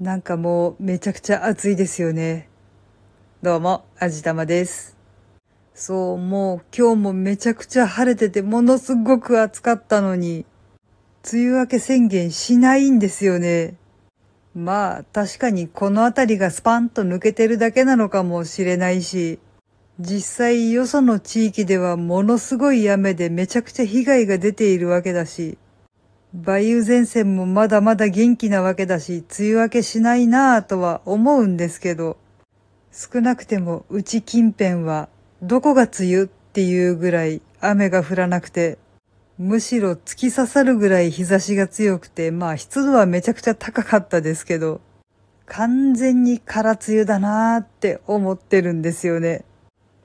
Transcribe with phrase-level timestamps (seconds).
[0.00, 2.48] なんかもうめちゃくちゃ暑いですよね。
[3.44, 4.96] どうも、あじたまです。
[5.72, 10.46] そう、もう今日もめちゃくちゃ晴れててものすごく暑かったのに、
[11.32, 13.76] 梅雨明け宣言しないんですよね。
[14.52, 19.38] まあ確かにこの辺りがスパンと抜けてるだけなのかもしれないし、
[20.00, 25.56] 実際よその地域ではものすごい雨でめちゃくちゃ被害が出ているわけだし、
[26.36, 32.16] 梅雨前線もまだまだ元気なわけだし、梅雨明けしないなぁとは思うんですけど、
[32.90, 35.08] 少なくてもうち近辺は
[35.42, 38.78] どこが梅雨っていうぐらい雨が降らなくて、
[39.38, 44.80] むしろ突き刺さるぐらい日差しが強くて、まあ湿度はめちゃくちゃ高かったですけど、
[45.46, 49.44] 完全に空梅雨だなーって思ってるんですよね。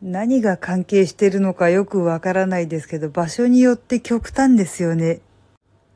[0.00, 5.20] 何が関係してるのかよくわからないですけど、場所によって極端ですよね。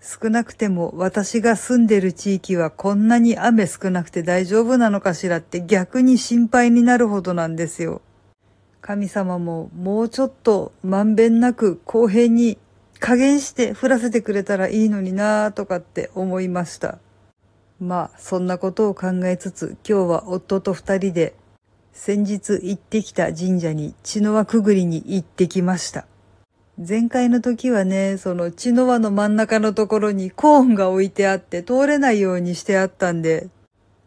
[0.09, 8.03] 少なくても私が住んでる地域はこんなに雨少なくて大丈夫なのかしらって逆に心配になるほどなんですよ。
[8.81, 12.56] 神様ももうちょっとまんべんなく公平に
[13.00, 16.98] 加減して降らせてくれたらいいのになぁとかって思いました。
[17.81, 21.34] まあそんなことを考えつつ今日は夫と二人で
[21.92, 26.06] 先日行ってきた神社に血の輪くぐりに行ってきました。
[26.78, 33.48] 前回の時はね、その血の輪の真ん中のところにコーンが置いてあって通れないようにしてあったんで、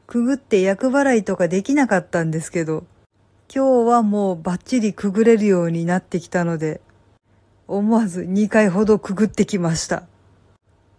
[0.05, 2.85] くぐって厄払いとかできなかったんですけど、
[3.51, 6.79] 今日はもうバッチリくぐれるようになってきたので、
[7.67, 10.03] 思わず2回ほどくぐってきました。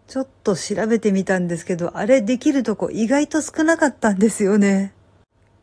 [0.09, 4.93] ちょっと調べてみたんですけど、あれできるとこ意外と少なかったんですよね。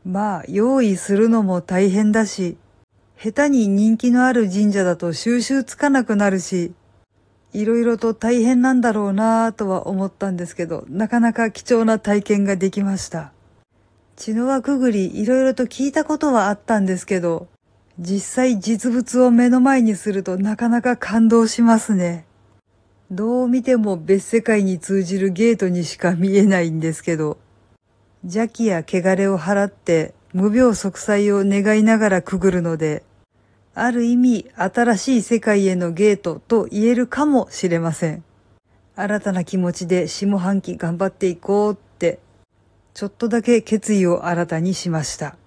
[0.06, 2.56] まあ、用意するのも大変だし、
[3.20, 6.74] 下手に人気のある神社だと収集つかなくなるし、
[7.52, 13.32] いろいろと大変なんだろうなぁとは思ったんですけど、なかなか貴重な体験ができました。
[14.16, 17.48] 血の輪くぐりいろいろと聞いたことはあったんですけど、
[17.98, 22.26] 実際実物を目の前にするとなかなか感動しますね。
[23.10, 27.40] どう見ても別世界に通じるゲートにしか見えないんですけど、
[28.24, 33.02] 邪気や汚れを払って無病息災を願いながらくぐるので、
[33.80, 38.24] ある意味新しい世界へのゲートと言えるかもしれません。
[38.96, 42.18] 新たな気持ちで下半期頑張っていこうって、
[42.96, 45.38] ちょっとだけ決意を新たにしました。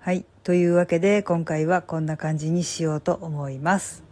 [0.00, 0.24] はい。
[0.42, 4.02] というわけで今回はこんな感じにしようと思います。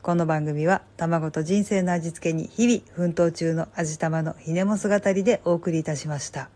[0.00, 6.50] この番組は卵と人生の味付けに日々奮闘中の味玉のひねも姿りでお送りいたしました。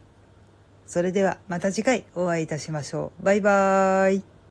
[0.86, 3.24] それではまた次回お会いいたしましょう。
[3.24, 4.32] バイバーイ。